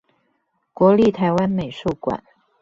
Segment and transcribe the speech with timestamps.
[0.73, 2.23] 國立臺灣美術館